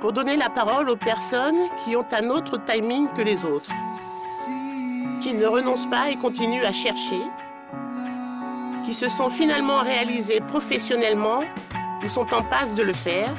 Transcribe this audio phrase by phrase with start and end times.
[0.00, 3.70] pour donner la parole aux personnes qui ont un autre timing que les autres,
[5.20, 7.20] qui ne renoncent pas et continuent à chercher,
[8.84, 11.42] qui se sont finalement réalisées professionnellement
[12.02, 13.34] ou sont en passe de le faire.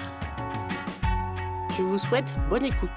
[1.75, 2.89] Je vous souhaite bonne écoute.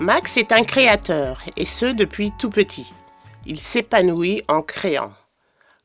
[0.00, 2.92] Max est un créateur, et ce depuis tout petit.
[3.46, 5.12] Il s'épanouit en créant.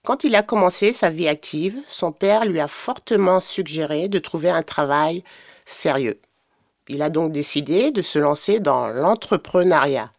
[0.05, 4.49] Quand il a commencé sa vie active, son père lui a fortement suggéré de trouver
[4.49, 5.23] un travail
[5.65, 6.19] sérieux.
[6.89, 10.11] Il a donc décidé de se lancer dans l'entrepreneuriat.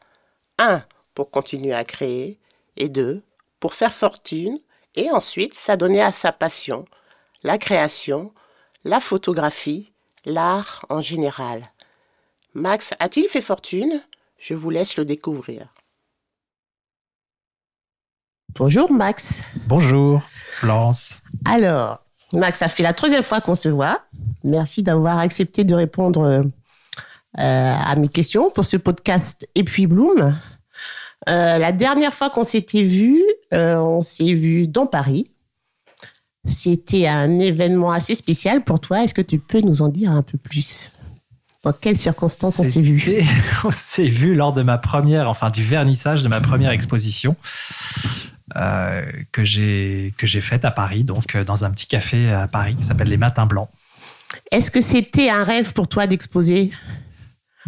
[0.58, 0.82] Un,
[1.14, 2.38] pour continuer à créer,
[2.78, 3.22] et deux,
[3.60, 4.58] pour faire fortune,
[4.94, 6.86] et ensuite s'adonner à sa passion,
[7.42, 8.32] la création,
[8.84, 9.92] la photographie,
[10.24, 11.62] l'art en général.
[12.55, 14.02] Max a-t-il fait fortune?
[14.38, 15.66] Je vous laisse le découvrir.
[18.56, 19.42] Bonjour Max.
[19.66, 21.18] Bonjour Florence.
[21.45, 22.01] Alors,
[22.33, 24.02] Max, ça fait la troisième fois qu'on se voit.
[24.45, 26.42] Merci d'avoir accepté de répondre euh,
[27.34, 30.36] à mes questions pour ce podcast Et puis Bloom.
[31.28, 33.20] Euh, la dernière fois qu'on s'était vu,
[33.52, 35.27] euh, on s'est vu dans Paris.
[36.46, 39.02] C'était un événement assez spécial pour toi.
[39.02, 40.92] Est-ce que tu peux nous en dire un peu plus?
[41.64, 43.02] Dans quelles circonstances on s'est vu?
[43.64, 47.34] On s'est vu lors de ma première, enfin du vernissage de ma première exposition
[48.52, 52.74] que j'ai que j'ai faite à Paris, donc euh, dans un petit café à Paris
[52.77, 53.68] qui s'appelle les Matins Blancs.
[54.50, 56.72] Est-ce que c'était un rêve pour toi d'exposer?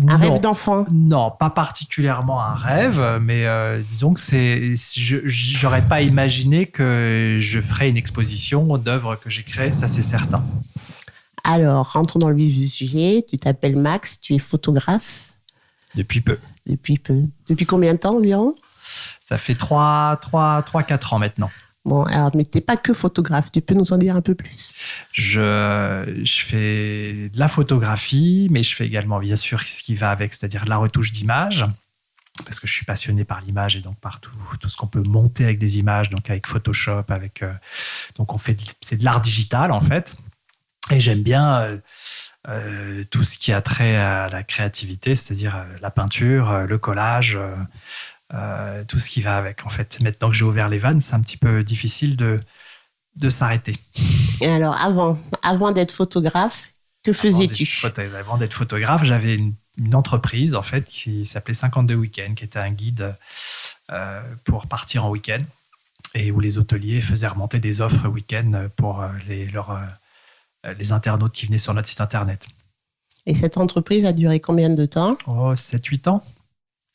[0.06, 0.84] Un rêve d'enfant?
[0.90, 7.38] Non, pas particulièrement un rêve, mais euh, disons que c'est, je n'aurais pas imaginé que
[7.40, 10.44] je ferais une exposition d'œuvres que j'ai créées, ça c'est certain.
[11.44, 13.24] Alors, rentrons dans le vif du sujet.
[13.26, 15.32] Tu t'appelles Max, tu es photographe?
[15.94, 16.38] Depuis peu.
[16.66, 17.22] Depuis peu.
[17.48, 18.54] Depuis combien de temps environ?
[19.20, 21.50] Ça fait 3, 3, 3, 4 ans maintenant.
[21.86, 24.34] Bon, alors, mais tu n'es pas que photographe, tu peux nous en dire un peu
[24.34, 24.72] plus?
[25.12, 30.10] Je, je fais de la photographie, mais je fais également, bien sûr, ce qui va
[30.10, 31.64] avec, c'est-à-dire la retouche d'image,
[32.44, 35.02] parce que je suis passionné par l'image et donc par tout, tout ce qu'on peut
[35.02, 37.42] monter avec des images, donc avec Photoshop, avec.
[37.42, 37.52] Euh,
[38.16, 40.16] donc, on fait, c'est de l'art digital, en fait.
[40.90, 41.78] Et j'aime bien euh,
[42.48, 47.38] euh, tout ce qui a trait à la créativité, c'est-à-dire la peinture, le collage,
[48.30, 49.66] tout ce qui va avec.
[49.66, 52.40] En fait, maintenant que j'ai ouvert les vannes, c'est un petit peu difficile de,
[53.16, 53.74] de s'arrêter.
[54.40, 56.72] Et alors, avant, avant d'être photographe,
[57.02, 57.68] que faisais-tu?
[58.18, 59.54] Avant d'être photographe, j'avais une,
[59.92, 63.14] entreprise en fait qui s'appelait 52 Week-ends, qui était un guide
[64.44, 65.42] pour partir en week-end
[66.14, 69.78] et où les hôteliers faisaient remonter des offres week-end pour les, leurs
[70.66, 72.48] euh, les internautes qui venaient sur notre site internet.
[73.26, 75.16] Et cette entreprise a duré combien de temps?
[75.26, 76.22] Oh, 7-8 ans.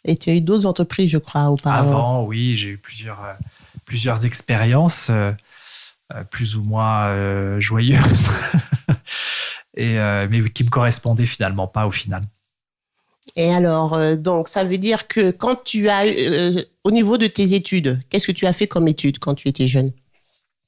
[0.06, 3.34] Et tu as eu d'autres entreprises, je crois, auparavant Avant, oui, j'ai eu plusieurs, euh,
[3.86, 5.30] plusieurs expériences, euh,
[6.30, 8.02] plus ou moins joyeuses,
[9.78, 9.96] et,
[10.30, 12.24] mais qui ne me correspondaient finalement pas au final.
[13.38, 16.04] Et alors, donc, ça veut dire que quand tu as,
[16.84, 19.68] au niveau de tes études, qu'est-ce que tu as fait comme études quand tu étais
[19.68, 19.94] jeune?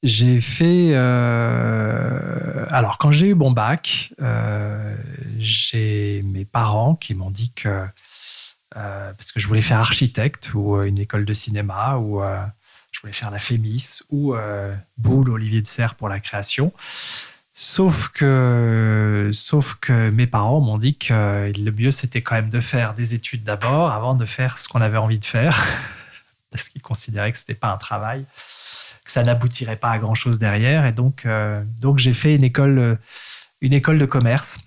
[0.03, 0.89] J'ai fait.
[0.91, 4.95] Euh, alors, quand j'ai eu mon bac, euh,
[5.38, 7.86] j'ai mes parents qui m'ont dit que.
[8.75, 12.23] Euh, parce que je voulais faire architecte ou une école de cinéma ou
[12.91, 14.35] je voulais faire la Fémis ou
[14.97, 16.73] Boule Olivier de Serre pour la création.
[17.55, 22.59] Sauf que, sauf que mes parents m'ont dit que le mieux c'était quand même de
[22.59, 25.63] faire des études d'abord avant de faire ce qu'on avait envie de faire,
[26.51, 28.25] parce qu'ils considéraient que c'était pas un travail
[29.03, 30.85] que ça n'aboutirait pas à grand chose derrière.
[30.85, 32.95] Et donc, euh, donc j'ai fait une école, euh,
[33.61, 34.57] une école de commerce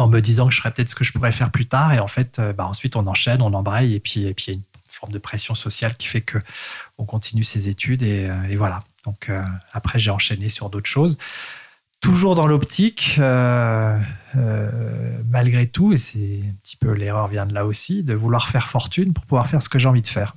[0.00, 1.92] en me disant que je ferais peut-être ce que je pourrais faire plus tard.
[1.92, 3.94] Et en fait, euh, bah, ensuite, on enchaîne, on embraye.
[3.94, 6.38] Et puis, et puis, il y a une forme de pression sociale qui fait que
[6.98, 8.02] on continue ses études.
[8.02, 8.82] Et, et voilà.
[9.04, 9.30] Donc,
[9.72, 11.16] après, j'ai enchaîné sur d'autres choses.
[12.00, 13.98] toujours dans l'optique, euh,
[15.28, 18.68] malgré tout, et c'est un petit peu l'erreur vient de là aussi, de vouloir faire
[18.68, 20.34] fortune pour pouvoir faire ce que j'ai envie de faire.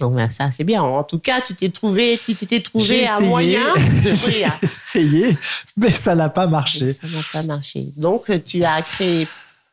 [0.00, 0.82] Bon, ben ça, c'est bien.
[0.82, 5.38] En tout cas, tu t'es trouvé, tu t'étais trouvé un moyen de J'ai essayé,
[5.76, 6.92] mais ça n'a pas marché.
[6.92, 7.86] Ça n'a pas marché.
[7.96, 9.26] Donc, tu as créé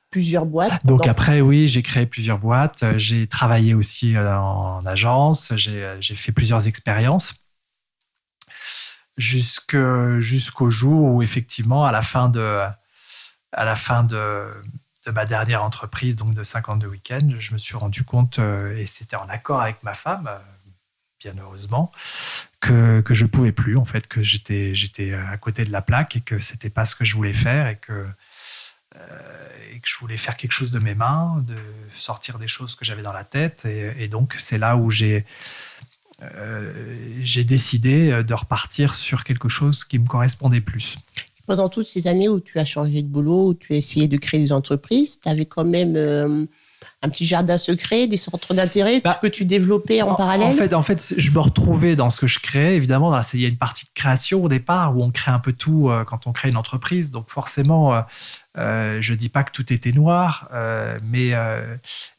[0.09, 0.85] plusieurs boîtes.
[0.85, 2.85] Donc, après, oui, j'ai créé plusieurs boîtes.
[2.97, 5.51] J'ai travaillé aussi euh, en agence.
[5.51, 7.33] Euh, j'ai fait plusieurs expériences
[9.17, 12.57] jusqu'au jour où, effectivement, à la fin de,
[13.51, 14.49] à la fin de,
[15.05, 18.85] de ma dernière entreprise, donc de 52 week-ends, je me suis rendu compte, euh, et
[18.85, 20.39] c'était en accord avec ma femme, euh,
[21.19, 21.91] bien heureusement,
[22.59, 26.15] que, que je pouvais plus, en fait, que j'étais, j'étais à côté de la plaque
[26.15, 28.05] et que c'était pas ce que je voulais faire et que,
[28.95, 31.57] euh, et que je voulais faire quelque chose de mes mains, de
[31.95, 33.65] sortir des choses que j'avais dans la tête.
[33.65, 35.25] Et, donc, c'est là où j'ai
[37.43, 40.95] décidé de repartir sur quelque chose qui me correspondait plus
[41.45, 44.17] pendant toutes ces années où tu as changé de boulot, où tu as essayé de
[44.17, 46.45] créer des entreprises, tu avais quand même euh,
[47.01, 50.73] un petit jardin secret, des centres d'intérêt bah, que tu développais en, parallèle en fait,
[50.73, 52.75] en fait, je me retrouvais dans ce que je créais.
[52.75, 55.53] Évidemment, il y a une partie de création au départ où on crée un peu
[55.53, 57.11] tout euh, quand on crée une entreprise.
[57.11, 58.03] Donc forcément,
[58.57, 60.49] euh, je ne dis pas que tout était noir,
[61.03, 61.33] mais,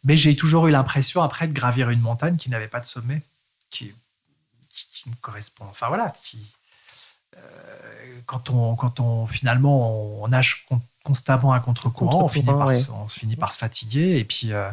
[0.05, 3.23] mais j'ai toujours eu l'impression après de gravir une montagne qui n'avait pas de sommet,
[3.71, 3.93] qui,
[4.69, 5.65] qui, qui me correspond.
[5.71, 6.38] Enfin voilà, qui,
[8.27, 10.67] quand on, quand on finalement on nage
[11.05, 14.71] constamment à contre-courant, on, finit par, on se finit par se fatiguer et puis, euh,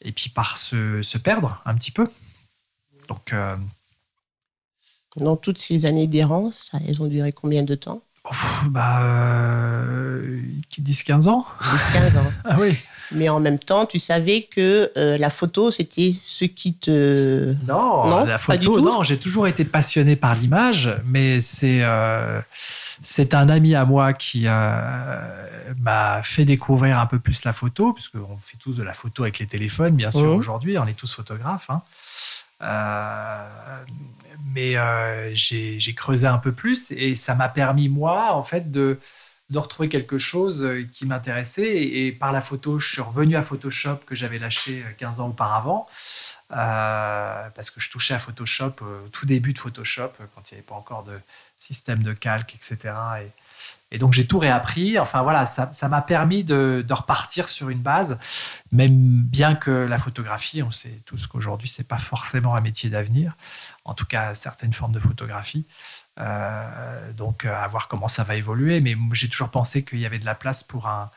[0.00, 2.10] et puis par se, se, perdre un petit peu.
[3.08, 3.56] Donc, euh,
[5.16, 8.02] Dans toutes ces années d'errance, elles ont duré combien de temps?
[8.66, 9.00] Bah,
[10.78, 11.46] 10-15 euh, ans.
[11.60, 12.32] 10-15 ans.
[12.44, 12.76] ah oui.
[13.14, 17.54] Mais en même temps, tu savais que euh, la photo, c'était ce qui te...
[17.66, 22.40] Non, la photo, non, j'ai toujours été passionné par l'image, mais c'est euh,
[23.00, 28.36] c'est un ami à moi qui m'a fait découvrir un peu plus la photo, puisqu'on
[28.40, 30.38] fait tous de la photo avec les téléphones, bien sûr, mmh.
[30.38, 31.70] aujourd'hui, on est tous photographes.
[31.70, 31.82] Hein.
[32.62, 33.44] Euh,
[34.54, 34.76] mais
[35.34, 38.98] j'ai creusé un peu plus et ça m'a permis, moi, en fait, de
[39.52, 41.76] de retrouver quelque chose euh, qui m'intéressait.
[41.76, 45.28] Et, par la photo, je suis revenu à Photoshop que j'avais lâché 15 euh, ans
[45.28, 45.86] auparavant.
[46.50, 50.58] Euh, parce que je touchais à Photoshop au tout début de Photoshop, quand il n'y
[50.58, 51.18] avait pas encore de
[51.58, 52.94] système de calque, etc.
[53.90, 54.98] Et, donc j'ai tout réappris.
[54.98, 58.18] Enfin voilà, ça m'a permis de, repartir sur une base,
[58.70, 63.34] même bien que la photographie, on sait tous qu'aujourd'hui, c'est pas forcément un métier d'avenir,
[63.84, 65.66] en tout cas certaines formes de photographie.
[66.20, 68.80] Euh, donc, euh, à voir comment ça va évoluer.
[68.80, 71.10] Mais j'ai toujours pensé qu'il y avait de la place pour un,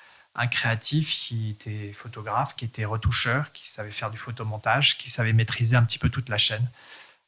[0.51, 5.77] créatif qui était photographe, qui était retoucheur, qui savait faire du photomontage, qui savait maîtriser
[5.77, 6.69] un petit peu toute la chaîne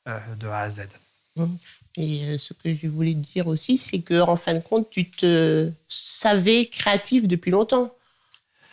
[0.10, 0.88] euh, de A à Z.
[1.38, 1.46] Mmh.
[1.96, 6.68] Et ce que je voulais dire aussi, c'est qu'en fin de compte, tu te savais
[6.68, 7.94] créatif depuis longtemps.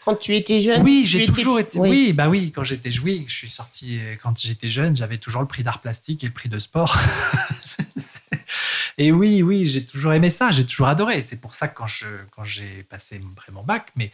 [0.04, 1.78] Quand tu étais jeune Oui, j'ai toujours été.
[1.78, 2.12] Oui.
[2.12, 4.00] bah oui, quand j'étais oui, je suis sorti.
[4.20, 6.98] Quand j'étais jeune, j'avais toujours le prix d'art plastique et le prix de sport.
[8.98, 11.20] Et oui, oui, j'ai toujours aimé ça, j'ai toujours adoré.
[11.22, 13.20] C'est pour ça que quand, je, quand j'ai passé
[13.52, 14.10] mon bac, mais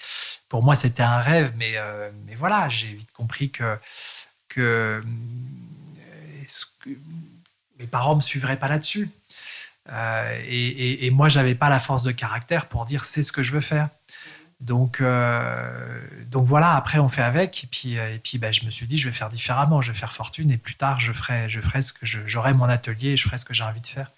[0.49, 1.53] pour moi, c'était un rêve.
[1.57, 3.77] Mais, euh, mais voilà, j'ai vite compris que,
[4.49, 5.01] que,
[6.83, 6.91] que,
[7.79, 9.11] mes parents me suivraient pas là-dessus.
[9.91, 13.43] Euh, et, et, moi, j'avais pas la force de caractère pour dire c'est ce que
[13.43, 13.89] je veux faire.
[14.61, 17.65] Donc, euh, donc voilà, après on fait avec.
[17.65, 19.99] Et puis, et puis ben, je me suis dit, je vais faire différemment, je vais
[19.99, 20.51] faire fortune.
[20.51, 23.39] Et plus tard, je ferai, je ferai ce que j'aurai mon atelier et je ferai
[23.39, 24.11] ce que j'ai envie de faire.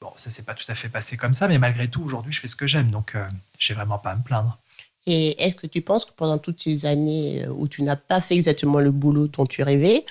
[0.00, 2.40] Bon, ça s'est pas tout à fait passé comme ça, mais malgré tout, aujourd'hui, je
[2.40, 3.24] fais ce que j'aime, donc euh,
[3.58, 4.58] j'ai vraiment pas à me plaindre.
[5.06, 8.22] Et est-ce que tu penses que pendant toutes ces années euh, où tu n'as pas
[8.22, 10.06] fait exactement le boulot dont tu rêvais,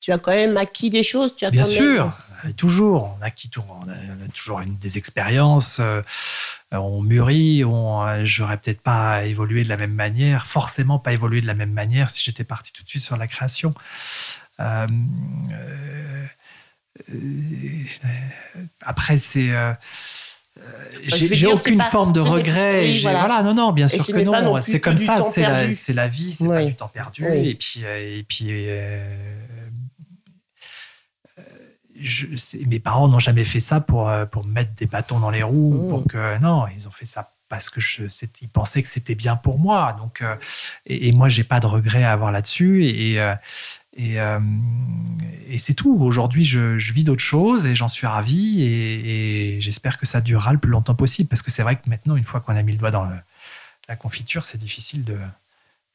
[0.00, 2.12] tu as quand même acquis des choses tu as Bien sûr,
[2.44, 3.16] euh, toujours.
[3.20, 5.80] On, acquis on, a, toujours une, des expériences,
[6.72, 11.46] on mûrit, on, j'aurais peut-être pas évolué de la même manière, forcément pas évolué de
[11.46, 13.74] la même manière si j'étais parti tout de suite sur la création.
[14.60, 14.86] Euh,
[15.52, 16.26] euh,
[18.82, 19.50] après, c'est.
[19.50, 19.72] Euh,
[21.02, 22.98] j'ai aucune forme de regret.
[23.02, 23.42] voilà.
[23.42, 24.60] non, non, bien sûr que non.
[24.60, 27.24] C'est comme ça, c'est la, la, vie, c'est pas du temps perdu.
[27.26, 28.50] Et puis, euh, et puis
[32.02, 32.26] je,
[32.66, 35.86] mes parents n'ont jamais fait ça pour, pour mettre des bâtons dans les roues.
[35.88, 38.04] Pour que, non, ils ont fait ça parce que je,
[38.40, 39.94] ils pensaient que c'était bien pour moi.
[39.98, 40.22] Donc,
[40.86, 42.86] et, et, moi, j'ai pas de regret à avoir là-dessus.
[42.86, 43.34] Et, euh,
[43.96, 44.18] et,
[45.58, 45.96] c'est tout.
[46.00, 50.58] Aujourd'hui, je, vis d'autres choses et j'en suis ravi et, j'espère que ça durera le
[50.58, 52.78] plus longtemps possible parce que c'est vrai que maintenant, une fois qu'on a mis le
[52.78, 53.06] doigt dans
[53.88, 55.16] la confiture, c'est difficile de,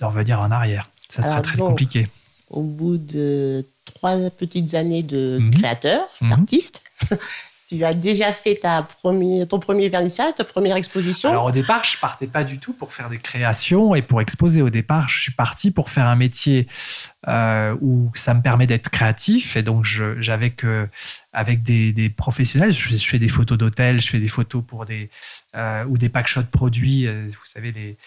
[0.01, 0.89] revenir en arrière.
[1.09, 2.07] Ça serait très compliqué.
[2.49, 5.59] Au bout de trois petites années de mhm.
[5.59, 6.29] créateur, mhm.
[6.29, 6.83] d'artiste,
[7.77, 11.29] tu as déjà fait ta première, ton premier vernissage, ta première exposition.
[11.29, 14.61] Alors au départ, je partais pas du tout pour faire des créations et pour exposer.
[14.61, 16.67] Au départ, je suis parti pour faire un métier
[17.27, 19.55] euh, où ça me permet d'être créatif.
[19.55, 20.55] Et donc, j'avais
[21.33, 25.09] avec des, professionnels, je, fais des photos d'hôtels, je fais des photos pour des
[25.55, 27.07] euh, ou des packshots produits.
[27.07, 27.97] Euh, vous savez les,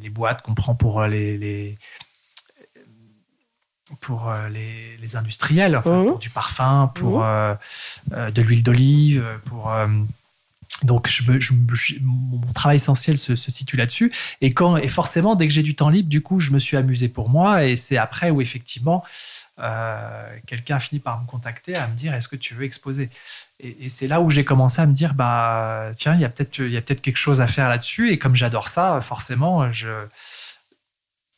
[0.00, 1.74] les, boîtes qu'on prend pour les
[4.00, 5.82] pour euh, les, industriels, mmh.
[5.82, 7.24] pour du parfum, pour mmh.
[7.24, 7.54] euh,
[8.12, 9.72] euh, de l'huile d'olive, pour
[10.82, 11.22] donc, je,
[12.02, 14.12] mon travail essentiel se, situe là-dessus.
[14.42, 16.76] Et, quand, et forcément, dès que j'ai du temps libre, du coup, je me suis
[16.76, 17.64] amusé pour moi.
[17.64, 19.02] Et c'est après où, effectivement,
[20.46, 23.08] quelqu'un a fini par me contacter, à me dire Est-ce que tu veux exposer?
[23.58, 26.58] Et, c'est là où j'ai commencé à me dire bah, Tiens, il y a peut-être
[26.58, 28.10] peut quelque chose à faire là-dessus.
[28.10, 29.88] Et comme j'adore ça, forcément, je,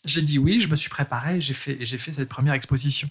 [0.08, 3.08] j'ai dit oui, je me suis préparé j'ai fait, j'ai fait cette première exposition.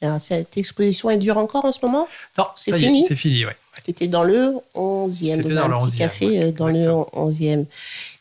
[0.00, 2.06] Alors, cette exposition, elle dure encore en ce moment?
[2.36, 3.04] Non, c'est fini?
[3.08, 3.52] C'est fini, oui.
[3.84, 7.66] C'était dans le 11e, dans, un petit café euh, dans le 11e.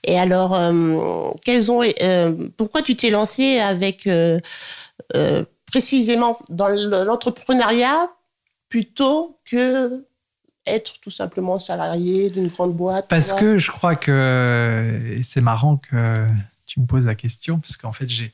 [0.04, 4.10] Et alors, euh, quels ont, euh, pourquoi tu t'es lancé avec
[5.68, 8.10] précisément dans l'entrepreneuriat
[8.70, 10.04] plutôt que
[10.66, 16.26] être tout simplement salarié d'une grande boîte Parce que je crois que c'est marrant que
[16.82, 18.34] me poses la question, parce qu'en fait, j'ai,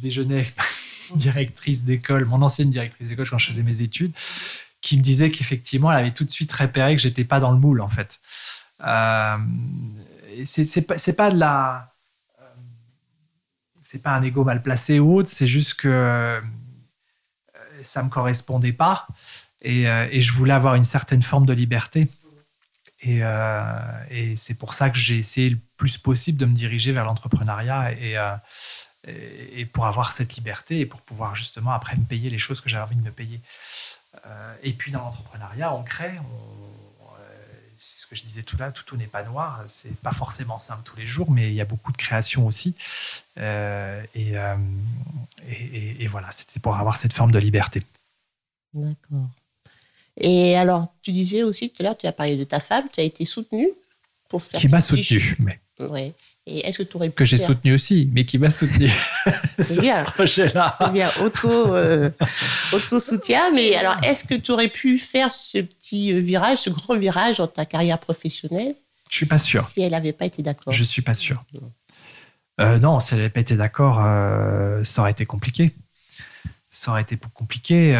[0.00, 0.64] déjeuné avec ma
[1.16, 4.12] directrice d'école, mon ancienne directrice d'école quand je faisais mes études,
[4.80, 7.58] qui me disait qu'effectivement, elle avait tout de suite repéré que j'étais pas dans le
[7.58, 8.20] moule, en fait.
[8.84, 9.36] Euh,
[10.44, 11.94] c'est, pas, c'est pas de la.
[12.40, 12.44] Euh,
[13.80, 16.40] c'est pas un ego mal placé ou autre, c'est juste que euh,
[17.84, 19.06] ça me correspondait pas
[19.62, 22.08] et, euh, et je voulais avoir une certaine forme de liberté.
[23.06, 27.04] Euh, et, c'est pour ça que j'ai essayé le plus possible de me diriger vers
[27.04, 28.36] l'entrepreneuriat euh,
[29.06, 32.68] et, pour avoir cette liberté et pour pouvoir justement après me payer les choses que
[32.68, 33.40] j'avais envie de me payer.
[34.26, 36.20] Euh, et puis dans l'entrepreneuriat, on crée,
[37.78, 39.64] c'est ce que je disais tout là, tout, n'est pas noir.
[39.66, 42.76] C'est pas forcément simple tous les jours, mais il y a beaucoup de création aussi.
[43.36, 44.36] et,
[46.06, 47.82] voilà, c'était pour avoir cette forme de liberté.
[48.74, 49.28] D'accord.
[50.16, 53.00] Et alors, tu disais aussi tout à l'heure, tu as parlé de ta femme, tu
[53.00, 53.70] as été soutenue
[54.28, 54.60] pour faire.
[54.60, 55.60] Qui m'a soutenu, mais.
[55.80, 56.12] Oui.
[56.46, 57.14] Et est-ce que tu aurais pu.
[57.14, 58.90] Que j'ai soutenu aussi, mais qui m'a soutenu.
[59.58, 60.04] C'est bien.
[60.04, 60.76] ce projet-là.
[60.78, 62.10] C'est bien, auto, euh,
[62.72, 63.52] auto-soutien.
[63.54, 67.36] Mais alors, est-ce que tu aurais pu faire ce petit euh, virage, ce grand virage
[67.36, 68.74] dans ta carrière professionnelle
[69.08, 69.64] Je suis pas sûr.
[69.64, 70.72] Si elle n'avait pas été d'accord.
[70.72, 71.36] Je suis pas sûr.
[72.60, 73.96] Euh, non, si elle n'avait pas été d'accord,
[74.84, 75.72] ça aurait été compliqué.
[76.72, 77.94] Ça aurait été compliqué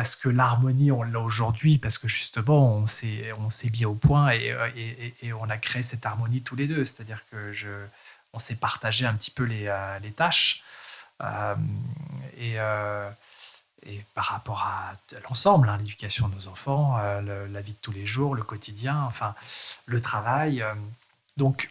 [0.00, 4.32] parce que l'harmonie, on l'a aujourd'hui, parce que justement, on s'est, on mis au point
[4.32, 6.86] euh, et, on a créé cette harmonie tous les deux.
[6.86, 7.52] C'est-à-dire que
[8.32, 10.62] on s'est partagé un petit peu les, euh, tâches.
[11.20, 11.54] Euh,
[12.38, 12.54] et,
[13.86, 14.94] et, par rapport à
[15.28, 19.34] l'ensemble, hein, l'éducation de nos enfants, la vie de tous les jours, le quotidien, enfin,
[19.84, 20.64] le travail.
[21.36, 21.70] donc,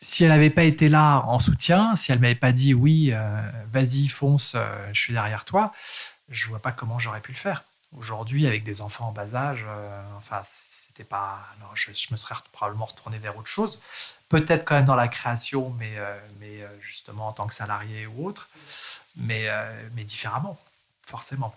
[0.00, 3.12] si elle n'avait pas été là en soutien, si elle m'avait pas dit oui,
[3.70, 4.56] vas-y, fonce,
[4.94, 5.74] je suis derrière toi,
[6.30, 7.64] je vois pas comment j'aurais pu le faire.
[7.98, 11.40] Aujourd'hui, avec des enfants en bas âge, euh, enfin, c'était pas.
[11.58, 13.80] Alors, je, me serais probablement retourné vers autre chose.
[14.28, 18.06] Peut-être quand même dans la création, mais, euh, mais euh, justement en tant que salarié
[18.06, 18.48] ou autre,
[19.16, 19.48] mais,
[19.96, 20.56] mais différemment,
[21.04, 21.52] forcément.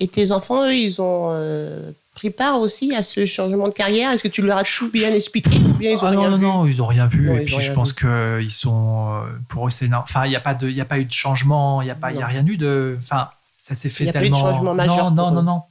[0.00, 4.10] Et tes enfants, eux, ils ont pris part aussi à ce changement de carrière?
[4.10, 6.38] Est-ce que tu leur as tout bien expliqué ou bien ils ont ah non, non,
[6.38, 7.32] non, ils n'ont rien vu.
[7.32, 9.22] et puis je pense qu'ils sont.
[9.48, 9.92] Pour eux, c'est.
[9.94, 12.10] Enfin, il n'y a, pas de, a pas eu de changement, il n'y a, pas,
[12.10, 12.96] y a rien eu de.
[12.98, 13.30] Enfin,
[13.70, 14.36] ça s'est fait tellement.
[14.36, 15.10] Il de changement majeur.
[15.12, 15.62] Non, non, non, non.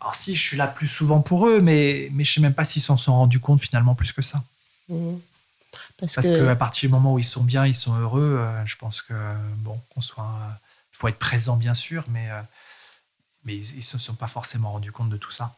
[0.00, 2.54] Alors si, je suis là plus souvent pour eux, mais, mais je ne sais même
[2.54, 4.42] pas s'ils s'en sont rendus compte finalement plus que ça.
[4.88, 5.16] Mmh.
[5.98, 6.48] Parce, Parce que...
[6.48, 9.14] à partir du moment où ils sont bien, ils sont heureux, euh, je pense que
[9.58, 10.30] bon, qu'on soit,
[10.92, 12.40] il faut être présent bien sûr, mais euh,
[13.44, 15.54] mais ils, ne se sont pas forcément rendus compte de tout ça.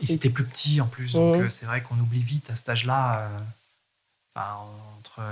[0.00, 1.40] Ils étaient plus petits en plus, donc mmh.
[1.40, 3.30] euh, c'est vrai qu'on oublie vite à cet âge-là.
[4.34, 4.58] enfin,
[4.98, 5.22] entre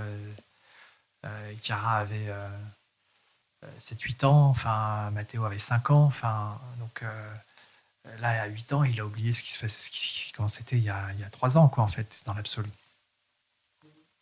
[1.63, 2.33] Cara avait
[3.79, 8.99] 7-8 ans, enfin, Mathéo avait 5 ans, enfin, donc euh, là, à 8 ans, il
[9.01, 11.59] a oublié ce qui se fait, comment c'était il, y a, il y a 3
[11.59, 12.69] ans, quoi, en fait, dans l'absolu.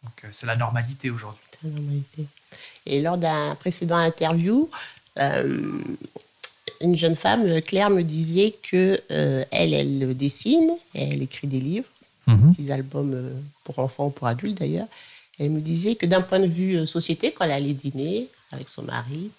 [0.02, 1.42] Donc, euh, c'est la normalité aujourd'hui.
[1.62, 2.26] La normalité.
[2.86, 4.70] Et lors d'un précédent interview,
[5.18, 5.78] euh,
[6.80, 11.88] une jeune femme, Claire, me disait que elle, elle dessine, elle écrit des livres,
[12.26, 12.52] mhm.
[12.52, 14.88] des albums pour enfants ou pour adultes d'ailleurs.
[15.40, 18.82] Elle me disait que d'un point de vue société, quand elle allait dîner, avec son
[18.82, 19.30] mari,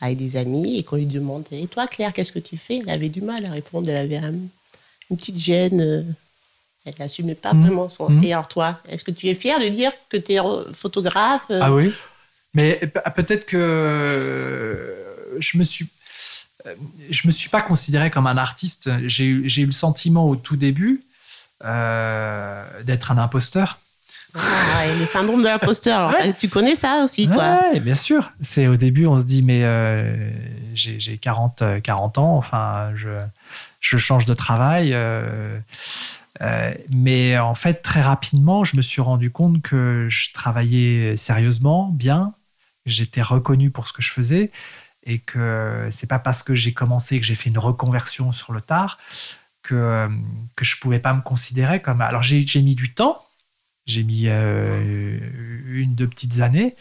[0.00, 2.80] avec des amis, et qu'on lui demandait Et toi, Claire, qu'est-ce que tu fais?
[2.82, 5.80] Elle avait du mal à répondre, elle avait une petite gêne.
[5.80, 6.02] Euh,
[6.84, 7.62] elle n'assumait pas mmh.
[7.62, 8.10] vraiment son.
[8.10, 8.24] Mmh.
[8.24, 10.38] Et alors, toi, est-ce que tu es fier de dire que tu es
[10.72, 11.60] photographe euh?
[11.62, 11.92] Ah oui.
[12.54, 12.80] Mais
[13.14, 14.94] peut-être que
[15.38, 15.88] je me suis
[17.10, 18.90] je me suis pas considéré comme un artiste.
[19.06, 21.00] J'ai eu, eu le sentiment au tout début
[21.60, 23.78] d'être un imposteur.
[24.38, 26.14] Ah, le syndrome de l'imposteur.
[26.38, 27.60] Tu connais ça aussi, toi?
[27.72, 28.30] Oui, bien sûr.
[28.40, 30.30] C'est au début, on se dit, mais euh,
[30.74, 33.08] j'ai 40, 40 ans, enfin, je,
[33.80, 34.92] je change de travail.
[34.92, 35.58] Euh,
[36.42, 41.90] euh, mais en fait, très rapidement, je me suis rendu compte que je travaillais sérieusement,
[41.90, 42.34] bien.
[42.84, 44.50] J'étais reconnu pour ce que je faisais
[45.04, 48.60] et que c'est pas parce que j'ai commencé que j'ai fait une reconversion sur le
[48.60, 48.98] tard
[49.62, 50.08] que,
[50.54, 52.00] que je pouvais pas me considérer comme.
[52.00, 53.25] Alors, j'ai mis du temps
[53.86, 55.18] j'ai mis euh,
[55.66, 56.76] une, deux petites années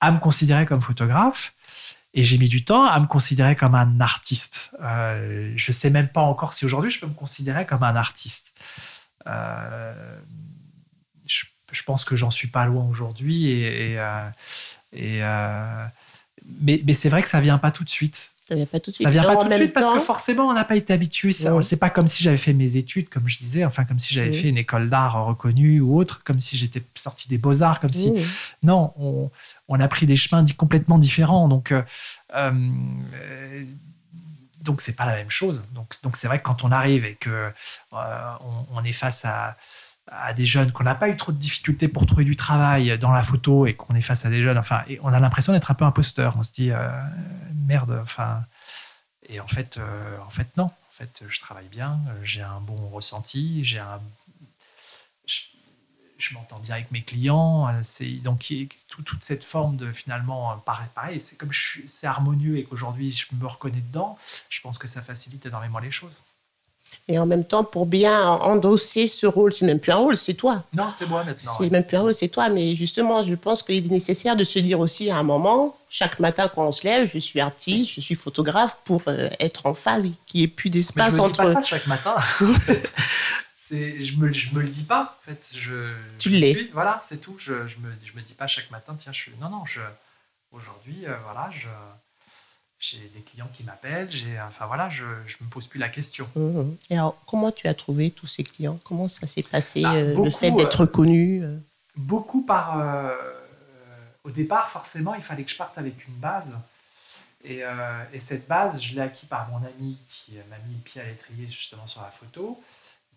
[0.00, 1.54] à me considérer comme photographe.
[2.16, 4.70] Et j'ai mis du temps à me considérer comme un artiste.
[4.80, 7.96] Euh, je ne sais même pas encore si aujourd'hui je peux me considérer comme un
[7.96, 8.52] artiste.
[9.26, 10.20] Euh,
[11.26, 13.48] je, pense que j'en suis pas loin aujourd'hui.
[13.50, 13.98] Et,
[16.60, 18.30] mais, mais c'est vrai que ça vient pas tout de suite.
[18.46, 19.06] Ça vient pas tout de suite.
[19.06, 21.32] Ça vient pas tout de suite parce que forcément, on n'a pas été habitué.
[21.32, 24.32] C'est pas comme si j'avais fait mes études, comme je disais, enfin, comme si j'avais
[24.32, 28.12] fait une école d'art reconnue ou autre, comme si j'étais sorti des beaux-arts, comme si.
[28.62, 29.30] Non, on,
[29.68, 31.48] on, a pris des chemins complètement différents.
[31.48, 31.82] Donc, euh,
[32.34, 32.52] euh,
[34.60, 35.64] donc c'est pas la même chose.
[35.72, 37.50] Donc, donc c'est vrai que quand on arrive et que euh,
[37.92, 39.56] on, on, est face à
[40.06, 43.10] à des jeunes qu'on n'a pas eu trop de difficultés pour trouver du travail dans
[43.10, 45.70] la photo et qu'on est face à des jeunes, enfin, et on a l'impression d'être
[45.70, 46.36] un peu imposteur.
[46.38, 46.88] On se dit euh,
[47.66, 48.44] merde, enfin,
[49.28, 50.64] et en fait, euh, en fait non.
[50.66, 54.00] En fait, je travaille bien, j'ai un bon ressenti, j'ai un,
[56.18, 57.68] je, m'entends bien avec mes clients.
[57.82, 58.52] C'est donc
[58.88, 63.46] toute cette forme de finalement pareil, pareil c'est comme c'est harmonieux et qu'aujourd'hui je me
[63.46, 64.16] reconnais dedans.
[64.50, 66.16] Je pense que ça facilite énormément les choses.
[67.06, 70.32] Et en même temps, pour bien endosser ce rôle, c'est même plus un rôle, c'est
[70.32, 70.64] toi.
[70.72, 71.52] Non, c'est moi maintenant.
[71.58, 72.48] C'est même plus un rôle, c'est toi.
[72.48, 76.18] Mais justement, je pense qu'il est nécessaire de se dire aussi à un moment, chaque
[76.18, 79.74] matin quand on se lève, je suis artiste, je suis photographe pour euh, être en
[79.74, 81.42] phase, qu'il n'y ait plus d'espace entre.
[81.42, 82.14] Je ne dis pas ça chaque matin.
[82.40, 82.90] en fait.
[83.70, 85.18] je me, je me le dis pas.
[85.20, 86.70] En fait, je, tu l'es.
[86.72, 87.36] Voilà, c'est tout.
[87.38, 89.32] Je, je me, je me dis pas chaque matin, tiens, je suis.
[89.42, 89.80] Non, non, je,
[90.52, 91.68] aujourd'hui, euh, voilà, je
[92.90, 96.28] j'ai des clients qui m'appellent, j'ai, enfin voilà, je ne me pose plus la question.
[96.36, 96.76] Mmh, mmh.
[96.90, 98.78] Et alors, comment tu as trouvé tous ces clients?
[98.84, 101.56] Comment ça s'est passé, bah, euh, le fait d'être euh, connu euh?
[101.96, 102.82] Beaucoup par...
[104.24, 106.58] au départ, forcément, il fallait que je parte avec une base.
[107.44, 107.60] Et,
[108.12, 111.04] et cette base, je l'ai acquis par mon ami qui m'a mis le pied à
[111.04, 112.60] l'étrier justement sur la photo,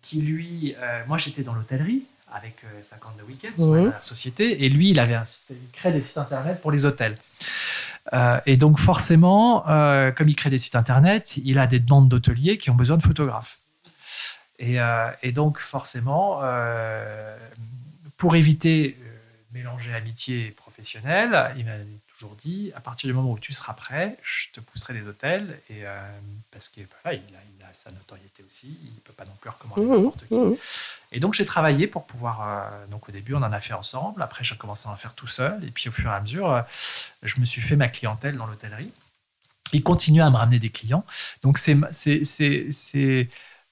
[0.00, 0.76] qui lui,
[1.08, 3.90] moi j'étais dans l'hôtellerie avec 52 week-ends mmh.
[3.90, 7.18] la société, et lui, il avait un il crée des sites internet pour les hôtels.
[8.14, 12.08] Euh, et donc forcément, euh, comme il crée des sites internet, il a des demandes
[12.08, 13.58] d'hôteliers qui ont besoin de photographes.
[14.58, 16.40] Et, euh, donc forcément,
[18.16, 18.96] pour éviter
[19.52, 20.50] mélanger amitié et
[21.56, 21.72] il m'a
[22.18, 25.60] toujours dit, à partir du moment où tu seras prêt, je te pousserai des hôtels,
[25.70, 25.84] et,
[26.50, 29.96] parce qu'il il, a, sa notoriété aussi, il ne peut pas non plus recommander mmh,
[29.96, 30.34] n'importe qui.
[30.34, 30.56] Mmh.
[31.12, 32.42] Et donc j'ai travaillé pour pouvoir.
[32.42, 35.14] Euh, donc au début on en a fait ensemble, après j'ai commencé à en faire
[35.14, 36.62] tout seul, et puis au fur et à mesure euh,
[37.22, 38.92] je me suis fait ma clientèle dans l'hôtellerie.
[39.72, 41.04] Il continue à me ramener des clients.
[41.42, 43.28] Donc c'est c'est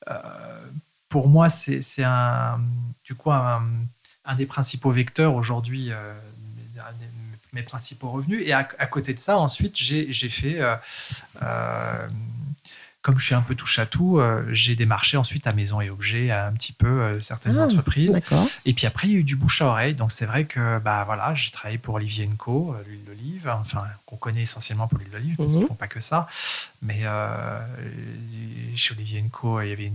[0.09, 0.67] euh,
[1.09, 2.61] pour moi c'est un
[3.05, 3.63] du coup un,
[4.37, 5.91] des principaux vecteurs aujourd'hui.
[7.57, 8.43] Mes principaux revenus.
[8.47, 10.61] Et à, côté de ça, ensuite, j'ai fait
[13.07, 15.91] comme je suis un peu touche à tout, euh, j'ai démarché ensuite à Maison et
[15.91, 18.21] Objets, un petit peu euh, certaines ah, entreprises.
[18.65, 19.93] Et puis après, il y a eu du bouche à oreille.
[19.93, 23.85] Donc c'est vrai que bah, voilà, j'ai travaillé pour Olivier Co, euh, l'huile d'olive, enfin,
[24.07, 25.69] qu'on connaît essentiellement pour l'huile d'olive, parce qu'ils ne mhm.
[25.69, 26.27] font pas que ça.
[26.83, 27.05] Mais
[28.75, 29.93] chez Olivier Co, il y avait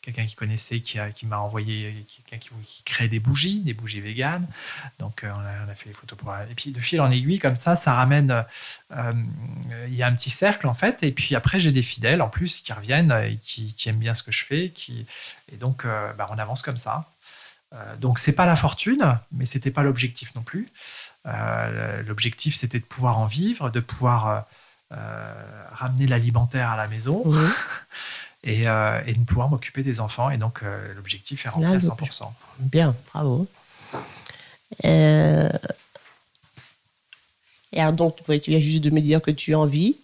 [0.00, 4.00] quelqu'un qui connaissait, qui, qui m'a envoyé, quelqu'un qui, qui, crée des bougies, des bougies
[4.00, 4.46] véganes.
[5.00, 6.32] Donc on a, fait les photos pour.
[6.48, 8.44] Et puis de fil en aiguille, comme ça, ça ramène.
[8.92, 11.02] Il y a un petit cercle en fait.
[11.02, 14.22] Et puis après, j'ai des fidèles en plus qui reviennent et qui, aiment bien ce
[14.22, 14.70] que je fais.
[14.70, 15.04] Qui,
[15.52, 17.06] et donc, euh, bah, on avance comme ça.
[17.72, 20.68] Euh, donc, c'est pas la fortune, mais c'était pas l'objectif non plus.
[21.26, 24.46] Euh, l'objectif, c'était de pouvoir en vivre, de pouvoir
[25.72, 27.24] ramener l'alimentaire à la maison.
[28.44, 30.28] Et, de pouvoir m'occuper des enfants.
[30.28, 30.62] Et donc,
[30.96, 32.24] l'objectif est rempli à 100%.
[32.58, 33.46] Bien, bravo.
[37.72, 39.96] Et alors, donc, tu viens juste de me dire que tu en vis.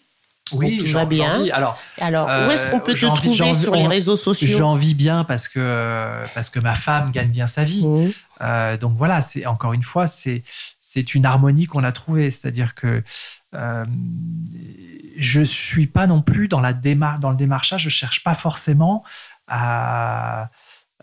[0.53, 1.45] Oui, tout va bien.
[1.53, 4.59] Alors, Alors où est-ce qu'on peut te trouver sur les réseaux sociaux?
[4.59, 7.87] J'en vis bien parce que, parce que ma femme gagne bien sa vie.
[7.87, 8.11] Mmh.
[8.41, 10.43] Euh, donc voilà, c'est encore une fois, c'est
[10.81, 12.31] c'est une harmonie qu'on a trouvée.
[12.31, 13.03] C'est-à-dire que
[13.55, 13.85] euh,
[15.17, 19.05] je suis pas non plus dans, la démar dans le démarchage, je cherche pas forcément
[19.49, 20.51] à,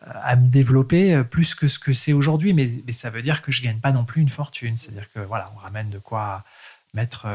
[0.02, 3.52] à me développer plus que ce que c'est aujourd'hui, mais, mais, ça veut dire que
[3.52, 4.78] je gagne pas non plus une fortune.
[4.78, 6.44] C'est-à-dire que voilà, on ramène de quoi
[6.94, 7.28] mettre.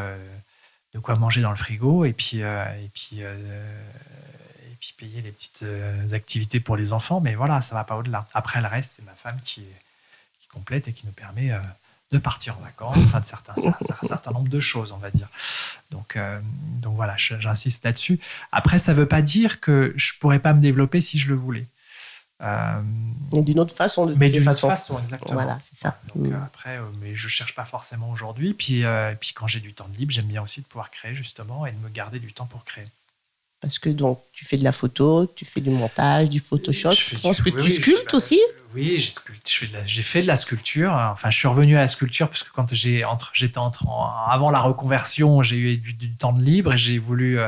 [0.95, 5.31] Euh, de quoi manger dans le frigo et puis, et puis, et puis payer les
[5.31, 5.65] petites
[6.13, 7.21] activités pour les enfants.
[7.21, 8.27] Mais voilà, ça va pas au-delà.
[8.35, 9.63] Après, le reste, c'est ma femme qui,
[10.41, 11.53] qui complète et qui nous permet
[12.11, 13.55] de partir en vacances, enfin, de certains,
[14.03, 15.29] un certain nombre de choses, on va dire.
[15.93, 16.19] Donc,
[16.83, 18.19] donc voilà, j'insiste là-dessus.
[18.51, 21.29] Après, ça ne veut pas dire que je ne pourrais pas me développer si je
[21.29, 21.65] le voulais.
[22.43, 22.81] Euh,
[23.33, 24.07] d'une autre façon.
[24.07, 25.35] De mais d'une autre façon, exactement.
[25.35, 26.01] Voilà, c'est ça.
[26.15, 26.41] Donc, mm.
[26.43, 28.55] après, euh, mais je cherche pas forcément aujourd'hui.
[28.55, 31.15] Puis, euh, puis quand j'ai du temps de libre, j'aime bien aussi de pouvoir créer
[31.15, 32.87] justement et de me garder du temps pour créer.
[33.61, 36.93] Parce que donc tu fais de la photo, tu fais du montage, du Photoshop.
[36.93, 38.41] Je, pense que tu sculptes aussi?
[38.75, 38.99] Oui,
[39.85, 40.93] j'ai fait de la sculpture.
[40.93, 43.85] Enfin, je suis revenu à la sculpture parce que quand j'ai entre, j'étais entre,
[44.27, 47.39] avant la reconversion, j'ai eu du, du, temps de libre et j'ai voulu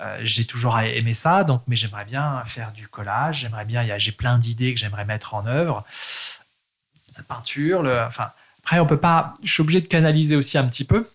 [0.00, 3.40] euh, j'ai toujours aimé ça, donc, mais j'aimerais bien faire du collage.
[3.40, 5.84] J'aimerais bien, j'ai plein d'idées que j'aimerais mettre en œuvre.
[7.16, 8.30] La peinture, le, enfin,
[8.60, 9.34] après, on peut pas.
[9.42, 11.08] Je suis obligé de canaliser aussi un petit peu.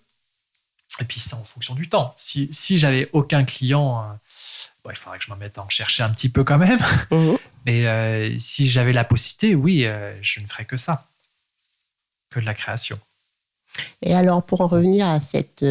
[1.00, 2.14] Et puis, c'est en fonction du temps.
[2.18, 6.04] Si, si j'avais aucun client, euh, il faudrait que je m'en mette à en chercher
[6.04, 6.80] un petit peu quand même.
[7.10, 7.38] Mhm.
[7.66, 9.88] Mais euh, si j'avais la possibilité, oui,
[10.22, 11.10] je ne ferais que ça,
[12.30, 13.00] que de la création.
[14.02, 15.64] Et alors, pour en revenir à cette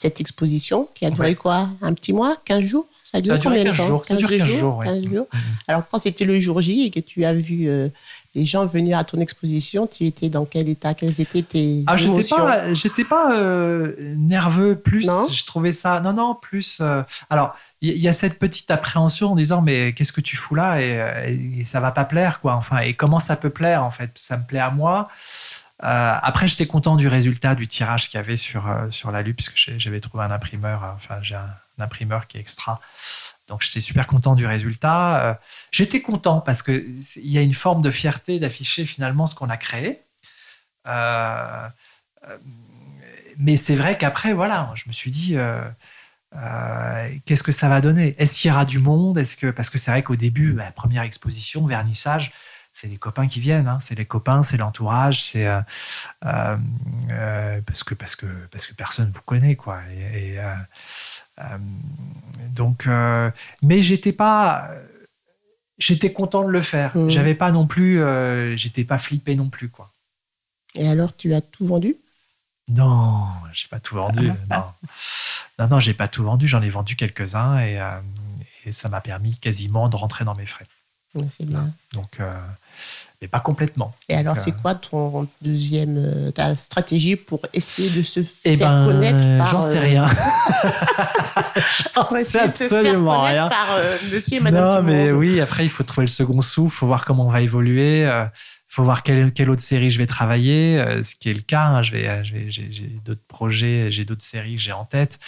[0.00, 2.86] cette exposition qui a duré quoi Un petit mois 15 jours?
[3.04, 4.02] Ça a duré, combien 15 jours.
[4.06, 4.82] Ça 15 jours?
[4.82, 5.26] 15 jours.
[5.30, 5.38] Mm-hmm.
[5.68, 7.90] Alors, quand c'était le jour J et que tu as vu euh,
[8.34, 10.94] les gens venir à ton exposition, tu étais dans quel état?
[10.94, 12.38] Quelles étaient tes ah, émotions?
[12.72, 15.02] J'étais pas, pas euh, nerveux, plus.
[15.02, 16.00] Je trouvais ça.
[16.00, 16.78] Non, non, plus.
[16.80, 20.54] Euh, alors, il y, a cette petite appréhension en disant mais qu'est-ce que tu fous
[20.54, 20.80] là?
[20.80, 22.54] Et, et, ça va pas plaire quoi.
[22.54, 24.10] Enfin, et comment ça peut plaire en fait?
[24.14, 25.08] Ça me plaît à moi.
[25.82, 29.22] Euh, après, j'étais content du résultat du tirage qu'il y avait sur, euh, sur la
[29.22, 32.78] Lue, puisque j'avais trouvé un imprimeur, euh, enfin, j'ai un, imprimeur qui est extra.
[33.48, 35.40] Donc, j'étais super content du résultat.
[35.72, 36.84] j'étais content parce qu'il
[37.16, 40.02] y a une forme de fierté d'afficher finalement ce qu'on a créé.
[43.38, 45.36] mais c'est vrai qu'après, voilà, je me suis dit.
[47.24, 48.14] qu'est-ce que ça va donner?
[48.18, 49.22] Est-ce qu'il y aura du monde?
[49.40, 52.32] Que parce que c'est vrai qu'au début, bah, première exposition, vernissage,
[52.72, 53.78] c'est les copains qui viennent, hein.
[53.82, 55.60] c'est les copains, c'est l'entourage, c'est euh,
[56.24, 56.56] euh,
[57.10, 59.80] euh, parce que parce que parce que personne vous connaît quoi.
[60.14, 60.38] Et,
[62.50, 62.86] donc,
[63.62, 64.70] mais j'étais pas,
[65.78, 66.94] j'étais content de le faire.
[66.94, 67.08] Mmh.
[67.08, 68.02] J'avais pas non plus,
[68.56, 69.90] j'étais pas flippé non plus quoi.
[70.74, 71.96] Et alors, tu as tout vendu?
[72.68, 74.28] Non, j'ai pas tout vendu.
[74.50, 74.64] non,
[75.58, 76.46] non, non j'ai pas tout vendu.
[76.46, 77.80] J'en ai vendu quelques uns et,
[78.66, 80.66] et ça m'a permis quasiment de rentrer dans mes frais.
[81.30, 81.70] C'est bien.
[81.94, 82.30] Donc, euh,
[83.20, 83.94] mais pas complètement.
[84.08, 88.56] Et alors, c'est euh, quoi ton deuxième, euh, ta stratégie pour essayer de se eh
[88.56, 90.04] faire ben, connaître J'en sais rien.
[91.94, 93.48] j'en sais absolument rien.
[93.48, 93.78] Par
[94.12, 96.86] monsieur et madame Non, mais oui, après, il faut trouver le second souffle, il faut
[96.86, 98.02] voir comment on va évoluer.
[98.02, 101.64] Il faut voir quelle, quelle, autre série je vais travailler, ce qui est le cas.
[101.64, 101.82] Hein.
[101.82, 105.18] je vais, j'ai d'autres projets, j'ai d'autres séries que j'ai en tête.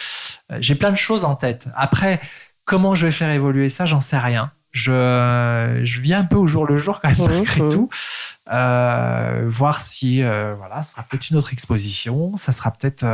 [0.60, 1.66] j'ai plein de choses en tête.
[1.74, 2.20] Après,
[2.64, 6.46] comment je vais faire évoluer ça, j'en sais rien je, je vis un peu au
[6.46, 7.68] jour le jour quand même mmh, malgré mmh.
[7.68, 7.90] tout.
[8.50, 13.04] Euh, voir si euh, voilà, ce sera peut-être une autre exposition, ça sera peut-être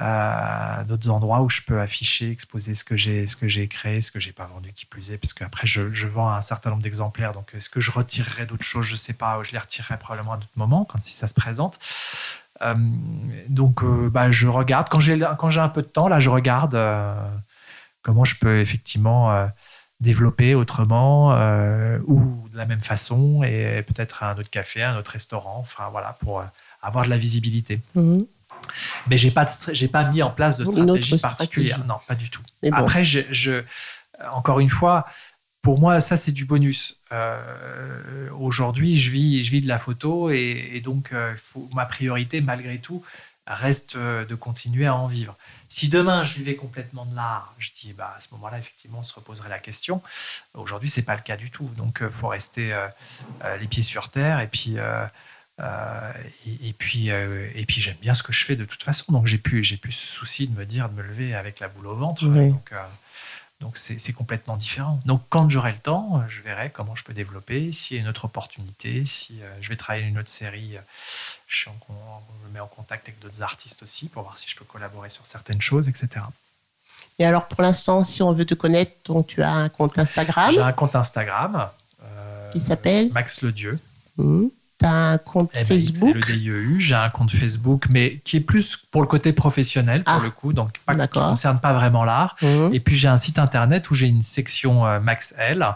[0.00, 4.00] euh, d'autres endroits où je peux afficher, exposer ce que j'ai, ce que j'ai créé,
[4.00, 6.70] ce que j'ai pas vendu qui plus est, parce qu'après je, je vends un certain
[6.70, 9.58] nombre d'exemplaires, donc est-ce que je retirerai d'autres choses, je sais pas, ou je les
[9.58, 11.78] retirerai probablement à d'autres moments quand si ça se présente.
[13.48, 16.78] donc bah, je regarde quand j'ai quand j'ai un peu de temps là, je regarde
[18.02, 19.48] comment je peux effectivement
[20.02, 25.12] développer autrement euh, ou de la même façon et peut-être un autre café, un autre
[25.12, 26.44] restaurant, enfin voilà, pour euh,
[26.82, 27.80] avoir de la visibilité.
[27.94, 28.26] Mhm.
[29.06, 32.42] Mais j'ai pas j'ai pas mis en place de stratégie particulière, non, pas du tout.
[32.72, 33.62] Après, je,
[34.32, 35.04] encore une fois,
[35.62, 37.00] pour moi, ça c'est du bonus.
[37.10, 42.78] Euh, aujourd'hui, je vis, je vis de la photo et, donc faut, ma priorité, malgré
[42.78, 43.02] tout,
[43.46, 45.36] reste de continuer à en vivre.
[45.72, 49.02] Si demain je vivais complètement de l'art, je dis bah, à ce moment-là, effectivement, on
[49.02, 50.02] se reposerait la question.
[50.52, 51.66] Aujourd'hui, ce n'est pas le cas du tout.
[51.78, 52.86] Donc, il euh, faut rester euh,
[53.42, 54.40] euh, les pieds sur terre.
[54.40, 59.12] Et puis, et, puis, et puis j'aime bien ce que je fais de toute façon.
[59.12, 61.86] Donc, j'ai plus, j'ai plus souci de me dire, de me lever avec la boule
[61.86, 62.26] au ventre.
[62.26, 62.74] Donc,
[63.62, 65.00] donc c'est complètement différent.
[65.06, 68.08] Donc quand j'aurai le temps, je verrai comment je peux développer, s'il y a une
[68.08, 70.76] autre opportunité, si je vais travailler une autre série,
[71.46, 75.08] je, me mets en contact avec d'autres artistes aussi pour voir si je peux collaborer
[75.08, 76.26] sur certaines choses, etc.
[77.18, 80.50] Et alors pour l'instant, si on veut te connaître, donc, tu as un compte Instagram
[80.52, 81.68] J'ai un compte Instagram.
[82.02, 83.12] Euh, qui s'appelle?
[83.12, 83.78] Max Le Dieu.
[84.18, 84.48] Mmh
[84.88, 88.76] un compte eh ben, Facebook le DIEU, j'ai un compte Facebook, mais qui est plus
[88.90, 92.04] pour le côté professionnel, pour ah, le coup, donc pas, qui ne concerne pas vraiment
[92.04, 92.36] l'art.
[92.42, 92.72] Mhm.
[92.72, 95.66] Et puis j'ai un site internet où j'ai une section euh, Max L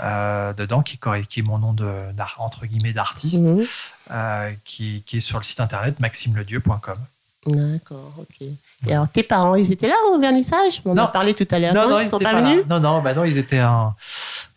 [0.00, 1.90] euh, dedans, qui, qui, est mon nom de,
[2.38, 3.64] entre guillemets d'artiste, mhm.
[4.10, 6.98] euh, qui, qui, est sur le site internet maximeledieu.com.
[7.46, 8.48] D'accord, ok.
[8.86, 10.82] Et alors, tes parents, ils étaient là au vernissage?
[10.84, 11.74] On en a parlé tout à l'heure.
[11.74, 12.64] Non, non, ils sont pas, venus?
[12.68, 13.62] Non, non, bah non, ils étaient,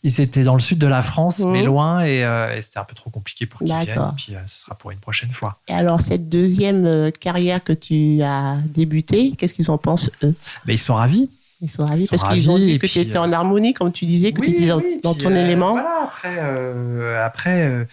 [0.03, 1.65] ils étaient dans le sud de la France, mais mmh.
[1.65, 4.13] loin, euh, et, c'était un peu trop compliqué pour qu'ils viennent.
[4.15, 5.59] Puis euh, ce sera pour une prochaine fois.
[5.67, 10.33] Et alors, cette deuxième euh, carrière que tu as débutée, qu'est-ce qu'ils en pensent, eux?
[10.65, 11.29] Mais Ils sont ravis.
[11.61, 14.31] Ils sont ravis parce qu'ils ont dit que tu étais en harmonie, comme tu disais,
[14.31, 14.67] que tu étais
[15.03, 15.73] dans, ton élément.
[15.73, 17.87] Voilà, après, après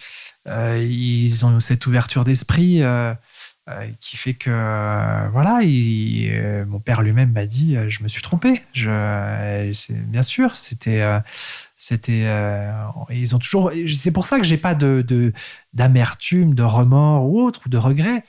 [0.45, 2.81] ils ont cette ouverture d'esprit.
[3.69, 8.21] Euh, qui fait que euh, voilà, euh, mon père lui-même m'a dit, je me suis
[8.21, 8.61] trompé.
[8.71, 9.73] Je,
[10.05, 11.03] bien sûr, c'était,
[11.77, 12.27] c'était,
[13.11, 13.71] ils ont toujours.
[13.95, 15.33] C'est pour ça que j'ai pas de,
[15.73, 18.23] d'amertume, de, remords ou autre ou de regret.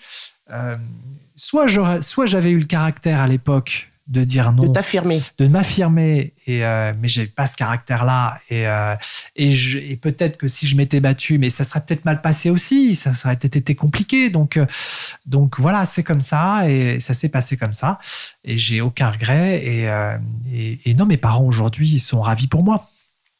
[1.37, 1.67] soit
[2.03, 4.67] soit j'avais eu le caractère à l'époque de dire non.
[4.67, 5.21] De t'affirmer.
[5.37, 6.33] De m'affirmer.
[6.47, 8.39] Et, euh, mais j'ai pas ce caractère-là.
[8.49, 8.97] Et, euh,
[9.37, 9.53] et,
[9.91, 12.97] et peut-être que si je m'étais battu, mais ça serait peut-être mal passé aussi.
[12.97, 14.31] Ça, ça aurait peut-être été compliqué.
[14.31, 14.67] Donc, euh,
[15.27, 16.69] donc voilà, c'est comme ça.
[16.69, 17.99] Et ça s'est passé comme ça.
[18.45, 19.63] Et j'ai aucun regret.
[19.65, 20.17] Et, euh,
[20.53, 22.89] et, non, mes parents aujourd'hui, ils sont ravis pour moi.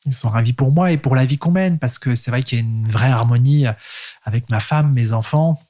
[0.09, 1.79] Ils sont ravis pour moi et pour la vie qu'on mène.
[1.79, 3.67] Parce que c'est vrai qu'il y a une vraie harmonie
[4.25, 5.61] avec ma femme, mes enfants.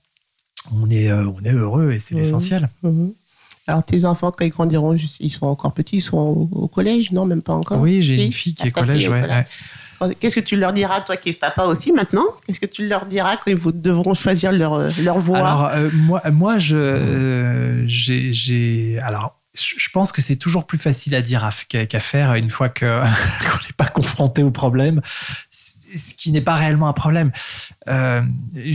[0.72, 2.18] On est, on est heureux et c'est mmh.
[2.18, 2.68] l'essentiel.
[2.82, 3.08] Mmh.
[3.68, 7.26] Alors, tes enfants, quand ils grandiront, ils sont encore petits, ils sont au, collège Non,
[7.26, 7.78] même pas encore?
[7.80, 9.44] Oui, j'ai une fille qui est au collège, ouais,
[10.20, 12.24] Qu'est-ce que tu leur diras, toi qui es papa aussi maintenant?
[12.46, 15.38] Qu'est-ce que tu leur diras quand ils devront choisir leur, leur voie?
[15.38, 21.14] Alors, euh, moi, moi je, euh, j'ai, alors, je pense que c'est toujours plus facile
[21.14, 25.00] à dire qu'à faire une fois qu'on n'est pas confronté au problème,
[25.50, 27.32] ce qui n'est pas réellement un problème.
[27.88, 28.22] Euh,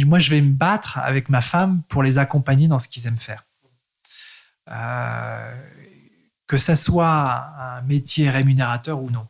[0.06, 3.17] moi, je vais me battre avec ma femme pour les accompagner dans ce qu'ils aiment
[3.17, 3.46] faire.
[4.69, 5.56] Euh,
[6.48, 9.28] que ça soit un métier rémunérateur ou non.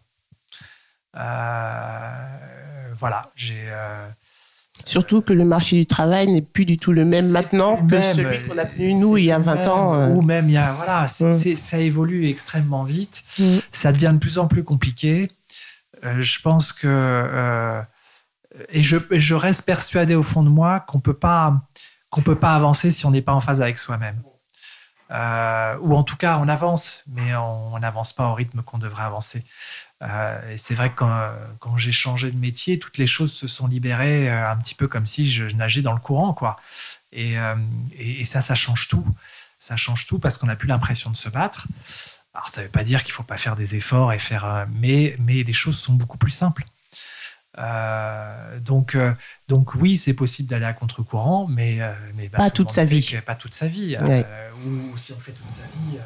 [1.16, 3.72] Euh, voilà, j'ai.
[4.80, 8.02] Euh, Surtout que le marché du travail n'est plus du tout le même maintenant que
[8.02, 10.10] celui qu'on a connu nous il y a 20 ans.
[10.12, 11.58] Ou même il y a voilà, mm.
[11.58, 13.24] ça évolue extrêmement vite.
[13.40, 13.58] Mm.
[13.72, 15.30] Ça devient de plus en plus compliqué.
[16.04, 17.78] je pense que
[18.70, 21.64] et je, je, reste persuadé au fond de moi qu'on peut pas
[22.12, 24.22] qu'on peut pas avancer si on n'est pas en phase avec soi-même.
[25.14, 29.04] Euh, ou en tout cas on avance, mais on n'avance pas au rythme qu'on devrait
[29.04, 29.44] avancer.
[30.02, 30.96] Euh, et c'est vrai que
[31.60, 34.88] quand, j'ai changé de métier, toutes les choses se sont libérées euh, un petit peu
[34.88, 36.58] comme si je nageais dans le courant, quoi.
[37.12, 37.36] Et,
[37.96, 39.06] et, ça, ça change tout.
[39.60, 41.68] Ça change tout parce qu'on n'a plus l'impression de se battre.
[42.34, 44.66] Alors ça ne veut pas dire qu'il ne faut pas faire des efforts et faire,
[44.72, 46.64] mais mais les choses sont beaucoup plus simples.
[47.60, 49.14] Euh, donc, euh,
[49.48, 53.18] donc oui, c'est possible d'aller à contre-courant, mais, euh, mais bah, pas, toute sa vie.
[53.26, 53.98] pas toute sa vie.
[54.66, 56.00] ou si on fait toute sa vie.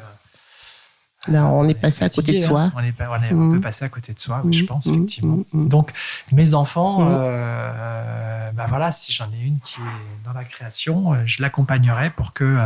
[1.28, 2.62] Non, on est passé à côté de soi.
[2.62, 2.72] Hein.
[2.76, 3.60] On, est, on, on, peut mm.
[3.60, 5.38] passer à côté de soi, oui, je mm, pense, mm, effectivement.
[5.52, 5.92] Donc,
[6.32, 12.10] mes enfants, bah voilà, si j'en ai une qui est dans la création, je l'accompagnerai
[12.10, 12.56] pour que,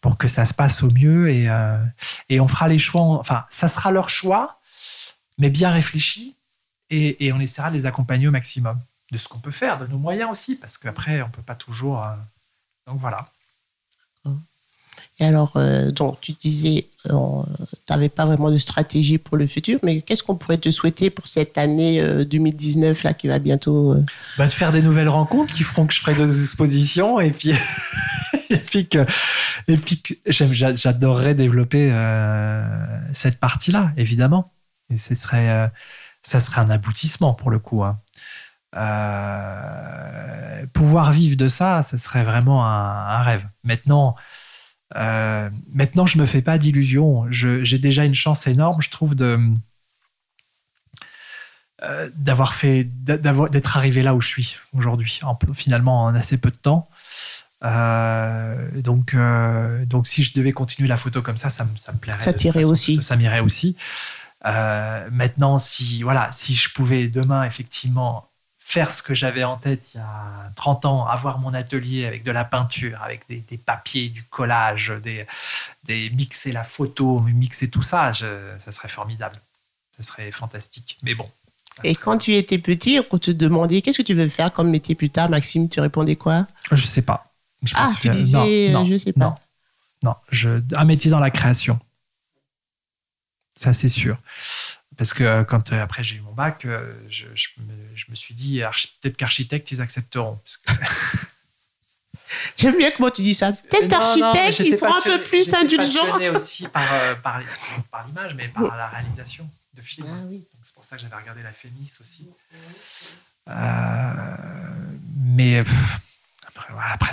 [0.00, 1.48] pour que ça se passe au mieux et,
[2.28, 3.02] et on fera les choix.
[3.02, 4.58] Enfin, ça sera leur choix,
[5.38, 6.35] mais bien réfléchi
[6.90, 8.78] et, on essaiera de les accompagner au maximum
[9.12, 11.54] de ce qu'on peut faire, de nos moyens aussi, parce qu'après, on ne peut pas
[11.54, 12.02] toujours.
[12.02, 12.14] Euh,
[12.86, 13.28] donc voilà.
[15.18, 17.42] Et alors, euh, donc, tu disais, euh,
[17.86, 21.08] tu n'avais pas vraiment de stratégie pour le futur, mais qu'est-ce qu'on pourrait te souhaiter
[21.08, 23.96] pour cette année 2019 là, qui va bientôt.
[24.36, 27.52] Bah, de faire des nouvelles rencontres qui feront que je ferai des expositions et puis.
[28.50, 29.06] et puis que,
[29.68, 31.90] et puis j'adorerais développer
[33.14, 34.52] cette partie-là, évidemment.
[34.90, 35.70] Et ce serait
[36.26, 37.84] ça serait un aboutissement pour le coup.
[37.84, 38.00] Hein.
[38.76, 43.46] Euh, pouvoir vivre de ça, ce serait vraiment un, rêve.
[43.62, 44.16] Maintenant,
[44.96, 47.26] euh, maintenant, je me fais pas d'illusions.
[47.30, 49.38] J'ai déjà une chance énorme, je trouve, de
[51.82, 55.20] euh, d'avoir fait, d'être arrivé là où je suis aujourd'hui,
[55.54, 56.88] finalement en assez peu de temps.
[57.62, 59.16] donc,
[59.86, 62.22] donc, si je devais continuer la photo comme ça, ça, me, ça me plairait.
[62.22, 62.96] Ça tirait aussi.
[62.96, 63.76] Ça, ça m'irait aussi.
[64.44, 69.90] Euh, maintenant, si, voilà, si je pouvais demain, effectivement, faire ce que j'avais en tête
[69.94, 74.08] il y a 30 ans, avoir mon atelier avec de la peinture, avec des, papiers,
[74.08, 75.26] du collage, des,
[75.84, 79.40] des, mixer la photo, mixer tout ça, ça serait formidable.
[79.96, 80.98] Ça serait fantastique.
[81.02, 81.30] Mais bon.
[81.84, 84.94] Et quand tu étais petit, on te demandait qu'est-ce que tu veux faire comme métier
[84.94, 86.46] plus tard, Maxime, tu répondais quoi?
[86.72, 87.32] Je sais pas.
[87.74, 89.26] ah, tu disais, non, je sais pas.
[89.26, 89.34] Non,
[90.02, 91.78] non je, un métier dans la création.
[93.56, 94.16] Ça, c'est sûr.
[94.96, 97.26] Parce que euh, quand euh, après j'ai eu mon bac, euh, je,
[98.08, 98.62] me, suis dit
[99.00, 100.38] peut-être qu'architecte, ils accepteront.
[102.56, 103.52] J'aime bien comment tu dis ça.
[103.52, 106.18] Peut-être architecte, ils sont un peu plus indulgents.
[106.34, 107.42] aussi par, par,
[107.90, 110.08] par l'image, mais par la réalisation de films.
[110.10, 110.24] Ah
[110.62, 112.30] c'est pour ça que j'avais regardé la Fémis aussi.
[115.26, 115.62] mais
[116.90, 117.12] après,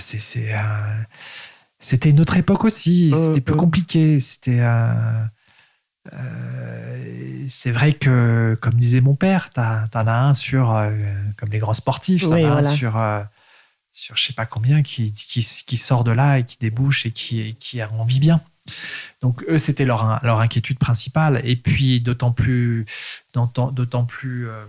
[1.79, 3.11] c'était une autre époque aussi.
[3.13, 3.57] Euh, C'était plus euh.
[3.57, 4.19] compliqué.
[4.19, 4.61] C'était.
[6.11, 9.61] Euh, c'est vrai que, comme disait mon père, t'en
[10.07, 10.91] as un sur, euh,
[11.37, 12.69] comme les grands sportifs, t'en Oui, as voilà.
[12.69, 13.21] un sur, euh,
[13.93, 17.11] sur je sais pas combien qui, qui, qui sort de là et qui débouche et
[17.11, 18.41] qui, et qui en vit bien.
[19.21, 21.41] Donc eux, c'était leur, leur inquiétude principale.
[21.43, 22.85] Et puis d'autant plus,
[23.33, 24.65] d'autant plus euh,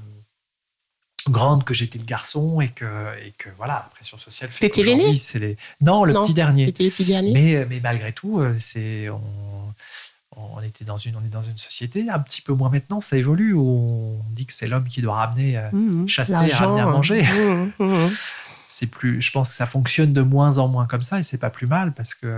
[1.28, 2.84] grande que j'étais le garçon et que,
[3.24, 5.56] et que voilà, la pression sociale fait T'étais l'aîné les...
[5.80, 6.66] Non, le Non, petit dernier.
[6.66, 9.63] Le petit dernier Mais, mais malgré tout, c'est on,
[10.36, 13.16] on était dans une on est dans une société un petit peu moins maintenant, ça
[13.16, 15.56] évolue où on dit que c'est l'homme qui doit ramener.
[15.58, 16.08] euh, Mhm.
[16.08, 17.22] chasser, L'argent, ramener à manger.
[17.22, 18.10] mhm, mhm.
[18.68, 21.38] C'est plus, je pense que ça fonctionne de moins en moins comme ça et c'est
[21.38, 22.36] pas plus mal parce que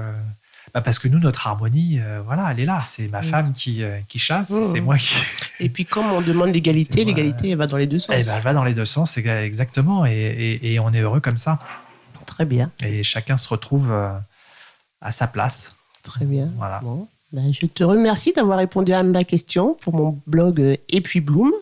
[0.75, 2.83] bah parce que nous notre harmonie, euh, voilà, elle est là.
[2.85, 3.25] C'est ma Mm.
[3.25, 5.15] femme qui euh, qui chasse, c'est moi qui.
[5.61, 8.15] Et puis, comme on demande l'égalité, l'égalité, elle va dans les deux sens.
[8.19, 11.21] Eh ben, elle va dans les deux sens, exactement, et, et, et on est heureux
[11.21, 11.59] comme ça.
[12.27, 13.91] Très bien, Et chacun se retrouve
[15.01, 15.75] à sa place.
[16.03, 16.51] très bien.
[16.57, 16.81] Voilà.
[16.83, 21.01] Bon, ben, je te remercie d'avoir répondu à ma question pour mon blog euh, Et
[21.01, 21.53] puis Bloom.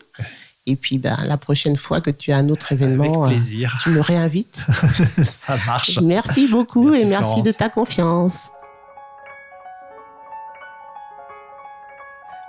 [0.67, 3.89] Et puis, ben, la prochaine fois que tu as un autre événement, euh, plaisir, tu
[3.89, 4.63] me réinvites.
[5.23, 5.99] ça marche.
[6.01, 7.43] Merci beaucoup Merci, et merci Florence.
[7.43, 8.51] de ta confiance.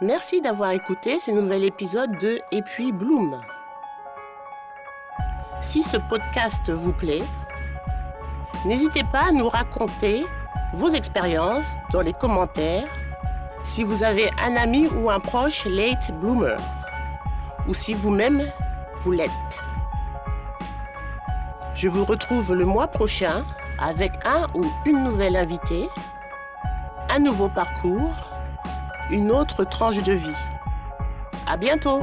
[0.01, 3.41] Merci d'avoir écouté ce nouvel épisode de Et puis Bloom.
[5.63, 7.23] Si ce podcast vous plaît,
[8.67, 10.25] n'hésitez pas à nous raconter
[10.75, 12.89] vos expériences dans les commentaires
[13.67, 16.57] si vous avez un ami ou un proche late bloomer
[17.69, 18.43] ou si vous-même
[19.03, 19.31] vous l'êtes.
[21.75, 23.45] Je vous retrouve le mois prochain
[23.79, 25.89] avec un ou une nouvelle invitée,
[27.11, 28.15] un nouveau parcours,
[29.11, 30.39] une autre tranche de vie.
[31.47, 32.01] À bientôt!